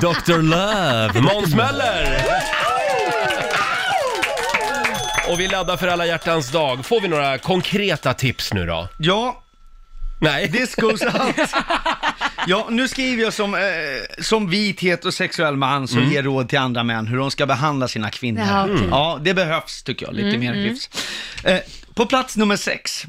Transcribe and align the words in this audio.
Dr. 0.00 0.42
Love, 0.42 1.20
Måns 1.20 1.54
Möller! 1.54 2.24
Och 5.28 5.40
vi 5.40 5.48
laddar 5.48 5.76
för 5.76 5.88
alla 5.88 6.06
hjärtans 6.06 6.52
dag. 6.52 6.86
Får 6.86 7.00
vi 7.00 7.08
några 7.08 7.38
konkreta 7.38 8.14
tips 8.14 8.52
nu 8.52 8.66
då? 8.66 8.88
Ja, 8.98 9.42
Nej. 10.20 10.66
goes 10.76 11.02
out. 11.02 11.50
Ja, 12.46 12.66
nu 12.70 12.88
skriver 12.88 13.22
jag 13.22 13.32
som, 13.32 13.54
eh, 13.54 13.60
som 14.18 14.50
vit 14.50 14.80
heterosexuell 14.80 15.56
man 15.56 15.88
som 15.88 16.12
ger 16.12 16.22
råd 16.22 16.48
till 16.48 16.58
andra 16.58 16.82
män 16.82 17.06
hur 17.06 17.18
de 17.18 17.30
ska 17.30 17.46
behandla 17.46 17.88
sina 17.88 18.10
kvinnor. 18.10 18.40
Jaha, 18.40 18.64
okej. 18.64 18.88
Ja, 18.90 19.18
det 19.22 19.34
behövs 19.34 19.82
tycker 19.82 20.06
jag, 20.06 20.14
lite 20.14 20.38
mer 20.38 20.54
hyfs. 20.54 20.90
Eh, 21.44 21.60
på 21.94 22.06
plats 22.06 22.36
nummer 22.36 22.56
sex. 22.56 23.06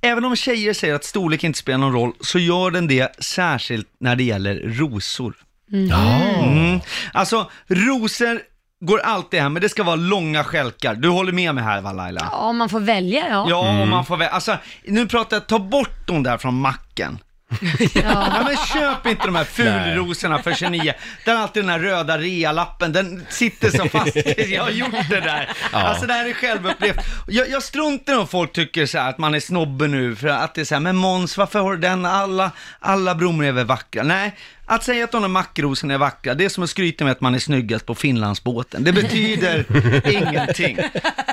Även 0.00 0.24
om 0.24 0.36
tjejer 0.36 0.74
säger 0.74 0.94
att 0.94 1.04
storlek 1.04 1.44
inte 1.44 1.58
spelar 1.58 1.78
någon 1.78 1.92
roll, 1.92 2.12
så 2.20 2.38
gör 2.38 2.70
den 2.70 2.86
det 2.86 3.24
särskilt 3.24 3.88
när 4.00 4.16
det 4.16 4.24
gäller 4.24 4.54
rosor. 4.54 5.34
Ja. 5.66 6.22
Mm. 6.42 6.80
Alltså, 7.12 7.50
rosor 7.66 8.40
går 8.80 8.98
alltid 8.98 9.40
hem, 9.40 9.52
men 9.52 9.62
det 9.62 9.68
ska 9.68 9.82
vara 9.82 9.96
långa 9.96 10.44
stjälkar. 10.44 10.94
Du 10.94 11.08
håller 11.08 11.32
med 11.32 11.54
mig 11.54 11.64
här 11.64 11.80
va 11.80 11.92
Laila? 11.92 12.28
Ja, 12.32 12.38
om 12.38 12.56
man 12.56 12.68
får 12.68 12.80
välja 12.80 13.24
ja. 13.30 13.46
Ja, 13.48 13.82
om 13.82 13.90
man 13.90 14.06
får 14.06 14.16
väl, 14.16 14.28
alltså 14.28 14.56
nu 14.84 15.06
pratar 15.08 15.36
jag, 15.36 15.46
ta 15.46 15.58
bort 15.58 16.06
dem 16.06 16.22
där 16.22 16.38
från 16.38 16.60
macken. 16.60 17.18
Ja. 17.94 18.42
men 18.46 18.56
köp 18.56 19.06
inte 19.06 19.26
de 19.26 19.34
här 19.36 19.44
fulrosorna 19.44 20.38
för 20.42 20.52
29. 20.54 20.92
Där 21.24 21.32
är 21.32 21.36
alltid 21.36 21.62
den 21.62 21.70
här 21.70 21.78
röda 21.78 22.18
realappen, 22.18 22.92
den 22.92 23.26
sitter 23.28 23.70
så 23.70 23.88
fast. 23.88 24.16
Jag 24.48 24.62
har 24.62 24.70
gjort 24.70 25.08
det 25.10 25.20
där. 25.20 25.48
Alltså 25.72 26.06
det 26.06 26.12
här 26.12 26.28
är 26.28 26.32
självupplevt. 26.32 26.96
Jag, 27.28 27.48
jag 27.48 27.62
struntar 27.62 28.12
i 28.12 28.16
om 28.16 28.28
folk 28.28 28.52
tycker 28.52 28.86
så 28.86 28.98
här 28.98 29.10
att 29.10 29.18
man 29.18 29.34
är 29.34 29.40
snobbe 29.40 29.88
nu, 29.88 30.16
för 30.16 30.28
att 30.28 30.54
det 30.54 30.60
är 30.60 30.64
så 30.64 30.74
här, 30.74 30.80
men 30.80 30.96
Måns, 30.96 31.36
varför 31.36 31.60
har 31.60 31.72
du 31.72 31.78
den? 31.78 32.06
Alla, 32.06 32.50
alla 32.80 33.14
blommor 33.14 33.44
är 33.44 33.52
väl 33.52 33.66
vackra? 33.66 34.02
Nej, 34.02 34.34
att 34.66 34.84
säga 34.84 35.04
att 35.04 35.12
de 35.12 35.22
där 35.22 35.28
mackrosorna 35.28 35.94
är 35.94 35.98
vackra, 35.98 36.34
det 36.34 36.44
är 36.44 36.48
som 36.48 36.64
att 36.64 36.70
skryta 36.70 37.04
med 37.04 37.12
att 37.12 37.20
man 37.20 37.34
är 37.34 37.38
snyggast 37.38 37.86
på 37.86 37.94
Finlandsbåten. 37.94 38.84
Det 38.84 38.92
betyder 38.92 39.64
ingenting. 40.12 40.78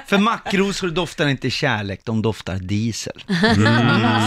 För 0.08 0.18
mackrosor 0.18 0.88
doftar 0.90 1.28
inte 1.28 1.50
kärlek, 1.50 2.02
de 2.04 2.22
doftar 2.22 2.56
diesel. 2.56 3.24
Mm. 3.28 3.56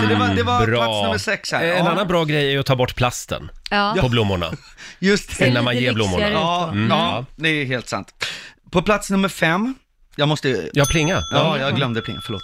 Så 0.03 0.09
det 0.09 0.15
var, 0.15 0.35
det 0.35 0.43
var 0.43 0.67
Bra. 0.67 0.77
plats 0.85 1.03
nummer 1.05 1.19
sex 1.19 1.53
här. 1.53 1.63
En 1.65 1.85
Ja, 1.85 1.91
annan 1.91 2.09
bra 2.09 2.25
grej 2.25 2.47
är 2.47 2.51
ju 2.51 2.61
att 2.61 2.67
ta 2.67 2.77
bort 2.77 2.95
plasten 2.97 3.51
Ja. 3.71 3.97
på 4.01 4.09
blommorna. 4.09 4.47
Just 4.99 5.39
det. 5.39 5.51
När 5.53 5.63
man 5.63 5.77
ger 5.77 5.93
blommorna. 5.93 6.31
Ja, 6.31 6.69
Mm. 6.73 6.91
ja, 6.91 7.25
det 7.37 7.49
är 7.49 7.65
helt 7.65 7.89
sant. 7.89 8.15
På 8.71 8.83
plats 8.83 9.11
nummer 9.11 9.29
fem, 9.29 9.75
jag 10.17 10.29
måste... 10.29 10.71
Ja, 10.73 10.85
plinga. 10.91 11.23
Ja, 11.31 11.59
jag 11.59 11.77
glömde 11.77 12.01
plinga, 12.03 12.21
förlåt. 12.25 12.43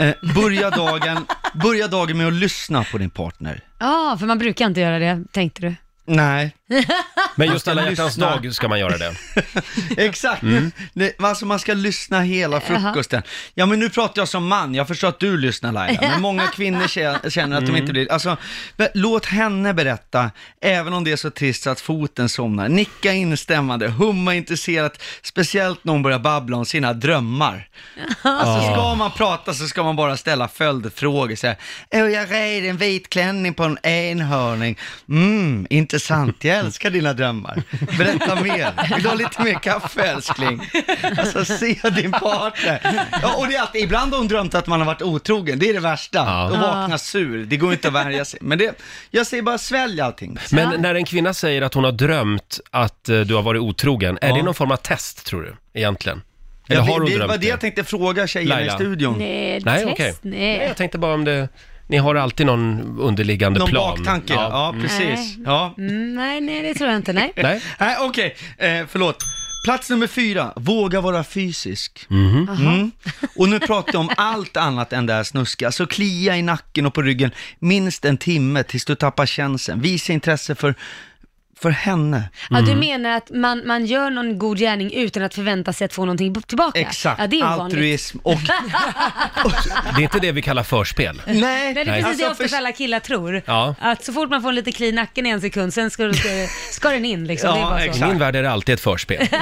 Eh, 0.00 0.34
börja, 0.34 0.70
dagen, 0.70 1.26
börja 1.54 1.88
dagen 1.88 2.18
med 2.18 2.26
att 2.26 2.32
lyssna 2.32 2.84
på 2.84 2.98
din 2.98 3.10
partner. 3.10 3.60
Ja, 3.80 4.16
för 4.20 4.26
man 4.26 4.38
brukar 4.38 4.66
inte 4.66 4.80
göra 4.80 4.98
det, 4.98 5.22
tänkte 5.32 5.62
du. 5.62 5.74
Nej, 6.06 6.52
Men 7.36 7.48
just 7.48 7.68
alla 7.68 7.90
hjärtans 7.90 8.16
lyssna. 8.16 8.30
dag 8.30 8.54
ska 8.54 8.68
man 8.68 8.80
göra 8.80 8.98
det. 8.98 9.14
exakt. 9.96 10.42
Det, 10.94 11.20
alltså 11.20 11.46
man 11.46 11.58
ska 11.58 11.74
lyssna 11.74 12.20
hela 12.20 12.60
frukosten. 12.60 13.22
Ja 13.54 13.66
men 13.66 13.78
nu 13.78 13.90
pratar 13.90 14.20
jag 14.22 14.28
som 14.28 14.46
man, 14.46 14.74
jag 14.74 14.88
förstår 14.88 15.08
att 15.08 15.20
du 15.20 15.36
lyssnar 15.36 15.72
Laila, 15.72 16.00
men 16.00 16.20
många 16.20 16.46
kvinnor 16.46 16.82
kä- 16.82 17.30
känner 17.30 17.58
att 17.58 17.66
de 17.66 17.76
inte 17.76 17.92
blir, 17.92 18.12
alltså 18.12 18.36
men 18.76 18.88
låt 18.94 19.26
henne 19.26 19.74
berätta, 19.74 20.30
även 20.60 20.92
om 20.92 21.04
det 21.04 21.12
är 21.12 21.16
så 21.16 21.30
trist 21.30 21.62
så 21.62 21.70
att 21.70 21.80
foten 21.80 22.28
somnar. 22.28 22.68
Nicka 22.68 23.12
instämmande, 23.12 23.88
humma 23.88 24.34
intresserat, 24.34 25.02
speciellt 25.22 25.84
när 25.84 25.92
hon 25.92 26.02
börjar 26.02 26.18
babbla 26.18 26.56
om 26.56 26.66
sina 26.66 26.92
drömmar. 26.92 27.68
Alltså 28.22 28.72
ska 28.72 28.94
man 28.94 29.10
prata 29.10 29.54
så 29.54 29.68
ska 29.68 29.82
man 29.82 29.96
bara 29.96 30.16
ställa 30.16 30.48
följdfrågor, 30.48 31.36
så 31.36 31.46
här, 31.46 31.56
Åh, 31.90 32.10
jag 32.10 32.30
red 32.32 32.64
en 32.64 32.76
vit 32.76 33.08
klänning 33.10 33.54
på 33.54 33.64
en 33.64 33.78
enhörning. 33.82 34.78
Mm, 35.08 35.66
intressant, 35.70 36.44
jag 36.44 36.56
älskar 36.58 36.90
dina 36.90 37.12
drömmar. 37.22 37.62
Berätta 37.98 38.34
mer. 38.34 38.94
Vill 38.94 39.02
du 39.02 39.08
ha 39.08 39.14
lite 39.14 39.42
mer 39.42 39.54
kaffe 39.54 40.02
älskling? 40.02 40.62
Alltså 41.18 41.44
se 41.44 41.74
din 41.96 42.12
partner. 42.12 42.80
Ja, 43.22 43.34
och 43.36 43.46
det 43.48 43.54
är 43.56 43.60
alltid, 43.60 43.82
ibland 43.84 44.12
har 44.12 44.18
hon 44.18 44.28
drömt 44.28 44.54
att 44.54 44.66
man 44.66 44.80
har 44.80 44.86
varit 44.86 45.02
otrogen, 45.02 45.58
det 45.58 45.68
är 45.68 45.74
det 45.74 45.80
värsta. 45.80 46.18
Ja. 46.18 46.50
Och 46.50 46.58
vakna 46.58 46.98
sur, 46.98 47.44
det 47.44 47.56
går 47.56 47.72
inte 47.72 47.88
att 47.88 47.94
värja 47.94 48.24
sig. 48.24 48.38
Men 48.42 48.58
det, 48.58 48.80
jag 49.10 49.26
säger 49.26 49.42
bara 49.42 49.58
svälj 49.58 50.00
allting. 50.00 50.38
Men 50.52 50.82
när 50.82 50.94
en 50.94 51.04
kvinna 51.04 51.34
säger 51.34 51.62
att 51.62 51.74
hon 51.74 51.84
har 51.84 51.92
drömt 51.92 52.60
att 52.70 53.08
eh, 53.08 53.20
du 53.20 53.34
har 53.34 53.42
varit 53.42 53.60
otrogen, 53.60 54.18
är 54.20 54.28
Ja. 54.28 54.34
det 54.34 54.42
någon 54.42 54.54
form 54.54 54.70
av 54.70 54.76
test 54.76 55.26
tror 55.26 55.42
du, 55.42 55.56
egentligen? 55.80 56.22
Eller 56.68 56.76
Ja, 56.80 56.82
har 56.82 56.92
hon 56.92 57.04
det, 57.04 57.10
det 57.12 57.16
drömt 57.18 57.30
var 57.30 57.38
det 57.38 57.46
jag 57.46 57.60
tänkte 57.60 57.84
fråga 57.84 58.26
tjejerna 58.26 58.54
Laila. 58.54 58.72
i 58.72 58.76
studion. 58.76 59.18
Nej, 59.18 59.60
Nej, 59.64 59.78
test? 59.84 59.92
okej. 59.92 60.14
Nej, 60.22 60.38
Nej. 60.58 60.66
jag 60.68 60.76
tänkte 60.76 60.98
bara 60.98 61.14
om 61.14 61.24
det... 61.24 61.48
Ni 61.92 61.98
har 61.98 62.14
alltid 62.14 62.46
någon 62.46 62.98
underliggande 63.00 63.58
Någon 63.58 63.68
plan. 63.68 63.96
baktanke, 63.96 64.32
ja, 64.32 64.48
ja 64.50 64.74
precis. 64.82 65.00
Nej. 65.00 65.42
Ja. 65.44 65.74
Mm, 65.78 66.14
nej, 66.14 66.40
nej, 66.40 66.62
det 66.62 66.74
tror 66.74 66.90
jag 66.90 66.98
inte, 66.98 67.12
nej. 67.12 67.32
Nej? 67.36 67.62
Nej, 67.80 67.96
okej, 68.00 68.36
eh, 68.58 68.86
förlåt. 68.88 69.16
Plats 69.64 69.90
nummer 69.90 70.06
fyra, 70.06 70.52
våga 70.56 71.00
vara 71.00 71.24
fysisk. 71.24 72.06
Mhm. 72.08 72.48
Mm. 72.60 72.90
Och 73.36 73.48
nu 73.48 73.60
pratar 73.60 73.92
jag 73.92 74.00
om 74.00 74.10
allt 74.16 74.56
annat 74.56 74.92
än 74.92 75.06
det 75.06 75.12
här 75.12 75.22
snuska. 75.22 75.72
Så 75.72 75.86
klia 75.86 76.36
i 76.36 76.42
nacken 76.42 76.86
och 76.86 76.94
på 76.94 77.02
ryggen 77.02 77.30
minst 77.58 78.04
en 78.04 78.16
timme 78.16 78.62
tills 78.62 78.84
du 78.84 78.94
tappar 78.94 79.26
känseln. 79.26 79.80
Visa 79.80 80.12
intresse 80.12 80.54
för, 80.54 80.74
för 81.62 81.70
henne. 81.70 82.30
Ja, 82.50 82.58
Mm. 82.58 82.70
du 82.70 82.76
menar 82.76 83.10
att 83.16 83.30
man, 83.30 83.66
man 83.66 83.86
gör 83.86 84.10
någon 84.10 84.38
god 84.38 84.58
gärning 84.58 84.92
utan 84.92 85.22
att 85.22 85.34
förvänta 85.34 85.72
sig 85.72 85.84
att 85.84 85.92
få 85.92 86.04
någonting 86.04 86.42
tillbaka? 86.42 86.80
Exakt, 86.80 87.20
Ja, 87.20 87.26
det 87.26 87.36
är 87.40 87.44
ovanligt. 87.44 87.62
altruism 87.64 88.18
och... 88.22 88.34
Det 89.94 90.00
är 90.00 90.02
inte 90.02 90.18
det 90.18 90.32
vi 90.32 90.42
kallar 90.42 90.62
förspel. 90.62 91.22
Nej, 91.26 91.40
Nej, 91.40 91.74
det 91.74 91.80
är 91.80 91.84
precis 91.84 92.04
Alltså, 92.04 92.24
det 92.24 92.30
oftast 92.30 92.50
för- 92.50 92.56
alla 92.56 92.72
killar 92.72 93.00
tror. 93.00 93.42
Ja. 93.46 93.74
Att 93.80 94.04
så 94.04 94.12
fort 94.12 94.30
man 94.30 94.42
får 94.42 94.48
en 94.48 94.54
lite 94.54 94.72
kli 94.72 94.86
i 94.88 94.92
nacken 94.92 95.26
i 95.26 95.30
en 95.30 95.40
sekund, 95.40 95.74
sen 95.74 95.90
ska, 95.90 96.12
ska, 96.12 96.28
ska 96.70 96.90
den 96.90 97.04
in 97.04 97.26
liksom. 97.26 97.48
Ja, 97.48 97.54
det 97.56 97.60
är 97.60 97.64
bara 97.64 97.78
så. 97.78 97.84
I 97.84 97.88
exakt. 97.88 98.08
min 98.08 98.18
värld 98.18 98.36
är 98.36 98.42
det 98.42 98.50
alltid 98.50 98.72
ett 98.74 98.80
förspel. 98.80 99.28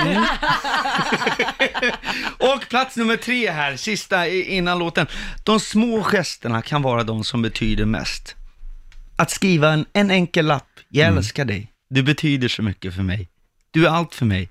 Och 2.38 2.68
plats 2.68 2.96
nummer 2.96 3.16
tre 3.16 3.50
här, 3.50 3.76
sista 3.76 4.26
i- 4.28 4.56
innan 4.56 4.78
låten. 4.78 5.06
De 5.44 5.60
små 5.60 6.02
gesterna 6.02 6.62
kan 6.62 6.82
vara 6.82 7.02
de 7.04 7.24
som 7.24 7.42
betyder 7.42 7.84
mest. 7.84 8.34
Att 9.16 9.30
skriva 9.30 9.68
en, 9.72 9.86
en 9.92 10.10
enkel 10.10 10.46
lapp, 10.46 10.66
jag 10.88 11.06
Mm. 11.06 11.18
älskar 11.18 11.44
dig, 11.44 11.70
du 11.90 12.02
betyder 12.02 12.48
så 12.48 12.62
mycket 12.62 12.94
för 12.94 13.02
mig, 13.02 13.28
du 13.70 13.86
är 13.86 13.90
allt 13.90 14.14
för 14.14 14.24
mig. 14.24 14.48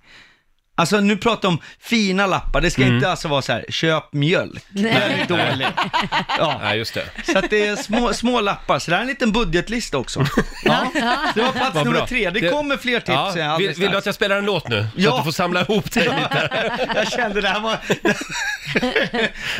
Alltså 0.75 0.99
nu 0.99 1.17
pratar 1.17 1.47
om 1.49 1.59
fina 1.79 2.25
lappar, 2.27 2.61
det 2.61 2.71
ska 2.71 2.81
Mm. 2.81 2.95
inte 2.95 3.09
alltså 3.11 3.27
vara 3.27 3.41
så 3.41 3.51
här, 3.53 3.65
köp 3.69 4.13
mjölk, 4.13 4.63
det 4.69 4.89
är 4.89 5.25
dåligt. 5.27 5.67
Ja, 6.37 6.59
Nej, 6.63 6.77
just 6.77 6.93
det. 6.93 7.05
så 7.31 7.37
att 7.37 7.49
det 7.49 7.67
är 7.67 7.75
små, 7.75 8.13
små 8.13 8.41
lappar, 8.41 8.79
så 8.79 8.91
det 8.91 8.95
här 8.97 9.01
är 9.01 9.05
en 9.05 9.07
liten 9.09 9.31
budgetlista 9.31 9.97
också. 9.97 10.25
Ja, 10.63 10.91
det 11.35 11.41
var 11.41 11.51
plats 11.51 11.75
Vad 11.75 11.85
nummer 11.85 11.97
bra. 11.97 12.07
tre, 12.07 12.29
det, 12.29 12.39
Det- 12.39 12.49
kommer 12.49 12.77
fler 12.77 12.99
tips 12.99 13.09
Ja, 13.09 13.31
vill, 13.33 13.43
alldeles 13.43 13.77
vill 13.77 13.81
du 13.81 13.87
strax. 13.87 13.97
att 13.97 14.05
jag 14.05 14.15
spelar 14.15 14.37
en 14.37 14.45
låt 14.45 14.67
nu? 14.69 14.81
Så 14.95 15.01
Ja. 15.01 15.11
att 15.11 15.17
du 15.19 15.23
får 15.23 15.31
samla 15.31 15.61
ihop 15.61 15.91
dig 15.91 16.03
lite. 16.03 16.49
Jag 16.95 17.11
kände 17.11 17.41
det 17.41 17.47
här 17.49 17.59
var... 17.59 17.77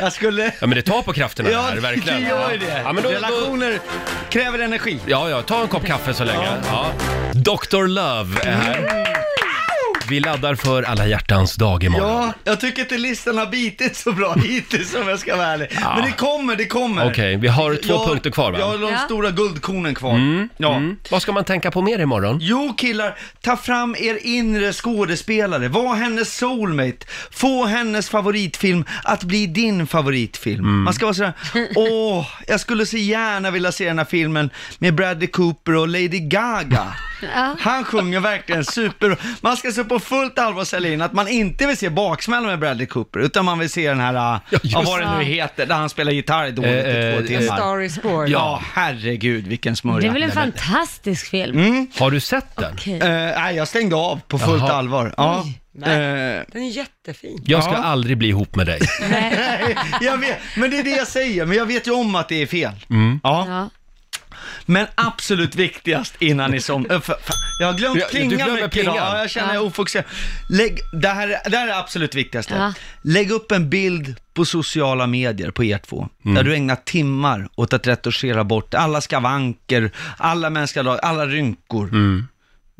jag 0.00 0.12
skulle... 0.12 0.44
Ja, 0.44 0.66
men 0.66 0.70
det 0.70 0.82
tar 0.82 1.02
på 1.02 1.12
krafterna 1.12 1.50
Ja, 1.50 1.62
här, 1.62 1.76
verkligen. 1.76 2.22
det 2.22 2.28
gör 2.28 2.52
ju 2.52 2.58
det. 2.58 2.80
Ja, 2.84 2.92
men 2.92 3.02
då, 3.02 3.08
då, 3.08 3.14
Relationer 3.14 3.78
kräver 4.30 4.58
energi. 4.58 4.98
ja, 5.06 5.28
ja, 5.30 5.42
ta 5.42 5.62
en 5.62 5.68
kopp 5.68 5.86
kaffe 5.86 6.14
så 6.14 6.24
länge. 6.24 6.48
Ja. 6.66 6.92
Dr. 7.34 7.86
Love 7.86 8.40
är 8.42 8.52
här. 8.52 9.06
Vi 10.08 10.20
laddar 10.20 10.54
för 10.54 10.82
alla 10.82 11.06
hjärtans 11.06 11.54
dag 11.54 11.84
imorgon. 11.84 12.08
Ja, 12.10 12.32
jag 12.44 12.60
tycker 12.60 12.82
inte 12.82 12.98
listan 12.98 13.38
har 13.38 13.46
bitit 13.46 13.96
så 13.96 14.12
bra 14.12 14.34
hittills 14.34 14.94
om 14.94 15.08
jag 15.08 15.18
ska 15.18 15.36
vara 15.36 15.46
ärlig. 15.46 15.68
Men 15.96 16.04
det 16.04 16.12
kommer, 16.12 16.56
det 16.56 16.66
kommer. 16.66 17.06
Okej, 17.10 17.36
vi 17.36 17.48
har 17.48 17.74
två 17.74 17.88
Jag- 17.94 18.06
punkter 18.08 18.30
kvar 18.30 18.52
va? 18.52 18.58
Jag 18.58 18.66
har 18.66 18.78
de 18.78 18.92
Ja. 18.92 18.98
stora 18.98 19.30
guldkornen 19.30 19.94
kvar. 19.94 20.48
Ja. 20.56 20.74
Mm. 20.76 20.96
Vad 21.10 21.22
ska 21.22 21.32
man 21.32 21.44
tänka 21.44 21.70
på 21.70 21.82
mer 21.82 21.98
imorgon? 21.98 22.38
Jo 22.40 22.74
killar, 22.78 23.18
ta 23.40 23.56
fram 23.56 23.96
er 23.98 24.18
inre 24.26 24.72
skådespelare, 24.72 25.68
var 25.68 25.94
hennes 25.94 26.36
soulmate, 26.36 27.06
få 27.30 27.64
hennes 27.66 28.08
favoritfilm 28.08 28.84
att 29.04 29.22
bli 29.24 29.46
din 29.46 29.86
favoritfilm. 29.86 30.64
Mm. 30.64 30.82
Man 30.82 30.94
ska 30.94 31.06
vara 31.06 31.14
sådär, 31.14 31.32
åh, 31.76 32.26
jag 32.46 32.60
skulle 32.60 32.86
så 32.86 32.96
gärna 32.96 33.50
vilja 33.50 33.72
se 33.72 33.84
den 33.86 33.98
här 33.98 34.04
filmen 34.04 34.50
med 34.78 34.94
Bradley 34.94 35.28
Cooper 35.28 35.76
och 35.76 35.88
Lady 35.88 36.08
Gaga. 36.20 36.86
Ja. 37.34 37.56
Han 37.60 37.84
sjunger 37.84 38.20
verkligen 38.20 38.64
super. 38.64 39.16
Man 39.40 39.56
ska 39.56 39.72
så 39.72 39.84
på 39.84 39.98
fullt 39.98 40.38
allvar 40.38 40.64
sälja 40.64 40.92
in 40.92 41.02
att 41.02 41.12
man 41.12 41.28
inte 41.28 41.66
vill 41.66 41.76
se 41.76 41.88
baksmällan 41.90 42.46
med 42.46 42.58
Bradley 42.58 42.86
Cooper, 42.86 43.20
utan 43.20 43.44
man 43.44 43.58
vill 43.58 43.70
se 43.70 43.88
den 43.88 44.00
här, 44.00 44.40
ja, 44.62 44.82
vad 44.86 45.00
det 45.00 45.18
nu 45.18 45.24
heter, 45.24 45.66
där 45.66 45.74
han 45.74 45.88
spelar 45.88 46.12
gitarr 46.12 46.50
dåligt 46.50 46.70
Eh, 46.70 46.78
i 46.78 47.12
två 47.14 47.20
eh, 47.20 47.26
timmar. 47.26 47.56
Star 47.56 47.80
is 47.80 48.02
born. 48.02 48.30
Ja, 48.30 48.62
herregud 48.72 49.46
vilken 49.46 49.76
smörja. 49.76 50.00
Det 50.00 50.06
är 50.06 50.12
väl 50.12 50.22
en 50.22 50.30
Nej, 50.34 50.52
fantastisk 50.52 51.30
film? 51.30 51.58
Mm. 51.58 51.86
Har 51.98 52.10
du 52.10 52.20
sett 52.20 52.56
den? 52.56 52.72
Okej. 52.74 52.98
Eh, 53.00 53.08
nej, 53.40 53.56
jag 53.56 53.68
stängde 53.68 53.96
av 53.96 54.20
på 54.28 54.38
fullt 54.38 54.62
Jaha. 54.62 54.72
allvar. 54.72 55.14
Ja. 55.16 55.44
nej. 55.74 55.90
Eh, 56.36 56.42
Den 56.52 56.62
är 56.62 56.68
jättefin. 56.70 57.42
Jag 57.46 57.62
ska 57.64 57.72
Ja. 57.72 57.78
aldrig 57.78 58.18
bli 58.18 58.28
ihop 58.28 58.56
med 58.56 58.66
dig. 58.66 58.80
nej, 59.10 59.76
jag 60.00 60.18
vet, 60.18 60.38
men 60.56 60.70
det 60.70 60.78
är 60.78 60.84
det 60.84 60.90
jag 60.90 61.06
säger, 61.06 61.46
men 61.46 61.56
jag 61.56 61.66
vet 61.66 61.86
ju 61.86 61.90
om 61.90 62.14
att 62.14 62.28
det 62.28 62.42
är 62.42 62.46
fel. 62.46 62.72
Mm. 62.90 63.20
Ja. 63.22 63.46
Ja. 63.48 63.70
Men 64.66 64.86
absolut 64.94 65.54
viktigast 65.54 66.14
innan 66.18 66.50
ni 66.50 66.60
som... 66.60 66.86
fa- 66.86 67.00
fa- 67.00 67.32
Jag 67.60 67.66
har 67.66 67.74
glömt 67.74 67.96
Ja, 68.00 68.06
du 68.12 68.26
glömmer 68.26 68.52
mycket 68.54 68.70
plingan. 68.70 68.94
idag. 68.94 69.06
Ja, 69.08 69.18
jag 69.18 69.30
känner 69.30 69.54
är 69.54 69.62
ofokuserad. 69.62 70.04
Lägg, 70.48 70.78
det, 70.92 71.08
här, 71.08 71.28
är- 71.28 71.50
det 71.50 71.56
här 71.56 71.68
är 71.68 71.78
absolut 71.78 72.14
viktigaste. 72.14 72.54
Ja. 72.54 72.72
Lägg 73.02 73.30
upp 73.30 73.52
en 73.52 73.70
bild 73.70 74.16
på 74.34 74.44
sociala 74.44 75.06
medier 75.06 75.50
på 75.50 75.64
er 75.64 75.78
två, 75.78 76.08
Mm. 76.24 76.34
där 76.34 76.42
du 76.44 76.54
ägnar 76.54 76.76
timmar 76.76 77.48
åt 77.54 77.72
att 77.72 77.86
retuschera 77.86 78.44
bort 78.44 78.74
alla 78.74 79.00
skavanker, 79.00 79.90
alla 80.18 80.50
mänskliga 80.50 80.82
drag, 80.82 80.98
alla 81.02 81.26
rynkor. 81.26 81.90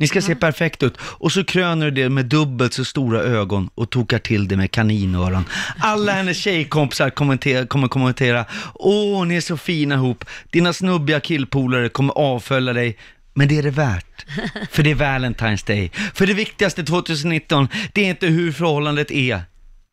Ni 0.00 0.06
ska 0.06 0.23
se 0.23 0.35
perfekt 0.35 0.82
ut. 0.82 0.97
Och 1.00 1.32
så 1.32 1.44
kröner 1.44 1.91
du 1.91 2.02
det 2.02 2.08
med 2.08 2.26
dubbelt 2.26 2.73
så 2.73 2.85
stora 2.85 3.20
ögon 3.20 3.70
och 3.75 3.91
tokar 3.91 4.19
till 4.19 4.49
det 4.49 4.56
med 4.56 4.70
kaninöron. 4.70 5.44
Alla 5.79 6.12
hennes 6.12 6.37
tjejkompisar 6.37 7.11
kommentera, 7.11 7.67
kommer 7.67 7.88
kommentera, 7.88 8.44
åh, 8.75 9.26
ni 9.26 9.37
är 9.37 9.41
så 9.41 9.56
fina 9.56 9.94
ihop. 9.94 10.25
Dina 10.50 10.73
snubbiga 10.73 11.20
killpolare 11.20 11.88
kommer 11.88 12.12
avfölja 12.12 12.73
dig. 12.73 12.99
Men 13.35 13.49
det 13.49 13.58
är 13.58 13.62
det 13.62 13.70
värt, 13.70 14.26
för 14.70 14.82
det 14.82 14.91
är 14.91 14.94
Valentine's 14.94 15.67
Day. 15.67 15.91
För 16.14 16.26
det 16.26 16.35
viktigaste 16.35 16.85
2019, 16.85 17.69
det 17.93 18.00
är 18.00 18.11
inte 18.11 18.26
hur 18.26 18.53
förhållandet 18.53 19.11
är, 19.11 19.43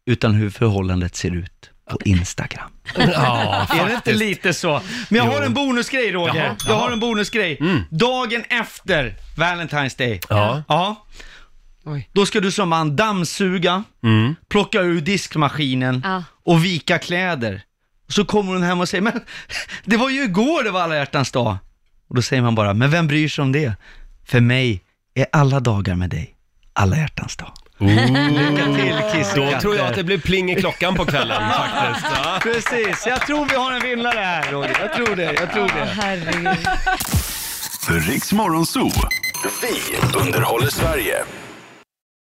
utan 0.09 0.33
hur 0.33 0.49
förhållandet 0.49 1.15
ser 1.15 1.35
ut 1.35 1.71
på 1.89 1.97
Instagram. 2.05 2.69
Ja, 2.97 3.67
Är 3.69 3.85
det 3.87 3.93
inte 3.93 4.13
lite 4.13 4.53
så? 4.53 4.81
Men 5.09 5.17
jag 5.17 5.31
har 5.31 5.41
en 5.41 5.53
bonusgrej 5.53 6.11
Roger. 6.11 6.35
Jaha, 6.45 6.55
Jag 6.67 6.75
har 6.75 6.91
en 6.91 6.99
bonusgrej. 6.99 7.59
Dagen 7.89 8.43
efter 8.49 9.15
Valentine's 9.37 9.97
Day. 9.97 10.19
Ja. 10.29 10.63
Ja. 10.67 11.05
Då 12.13 12.25
ska 12.25 12.39
du 12.39 12.51
som 12.51 12.69
man 12.69 12.95
dammsuga, 12.95 13.83
Mm. 14.03 14.35
plocka 14.49 14.81
ur 14.81 15.01
diskmaskinen 15.01 16.01
Ja. 16.05 16.23
och 16.45 16.65
vika 16.65 16.97
kläder. 16.99 17.61
Och 18.07 18.13
så 18.13 18.25
kommer 18.25 18.53
hon 18.53 18.63
hem 18.63 18.79
och 18.81 18.89
säger, 18.89 19.01
men 19.01 19.21
det 19.85 19.97
var 19.97 20.09
ju 20.09 20.23
igår 20.23 20.63
det 20.63 20.71
var 20.71 20.81
alla 20.81 20.95
hjärtans 20.95 21.31
dag. 21.31 21.57
Och 22.09 22.15
då 22.15 22.21
säger 22.21 22.41
man 22.41 22.55
bara, 22.55 22.73
men 22.73 22.91
vem 22.91 23.07
bryr 23.07 23.29
sig 23.29 23.41
om 23.41 23.51
det? 23.51 23.73
För 24.25 24.39
mig 24.39 24.81
är 25.15 25.25
alla 25.31 25.59
dagar 25.59 25.95
med 25.95 26.09
dig 26.09 26.33
alla 26.73 26.97
hjärtans 26.97 27.35
dag. 27.37 27.53
Lycka 27.79 28.65
till 28.65 29.01
kissekatter. 29.13 29.53
Då 29.53 29.59
tror 29.61 29.75
jag 29.75 29.85
att 29.87 29.95
det 29.95 30.03
blir 30.03 30.17
pling 30.17 30.51
i 30.51 30.55
klockan 30.55 30.95
på 30.95 31.05
kvällen 31.05 31.41
faktiskt. 31.49 32.05
Ja. 32.23 32.39
Precis, 32.43 33.07
jag 33.07 33.21
tror 33.27 33.45
vi 33.49 33.55
har 33.55 33.71
en 33.71 33.79
vinnare 33.81 34.19
här 34.19 34.51
Roger. 34.51 34.77
Jag 34.81 34.93
tror 34.93 35.15
det, 35.15 35.23
jag 35.33 35.51
tror 35.53 35.67
det. 35.67 35.85
Herregud. 36.01 36.67
Riks 38.07 38.33
Morgonzoo. 38.33 38.91
Vi 39.61 40.17
underhåller 40.19 40.67
Sverige. 40.67 41.15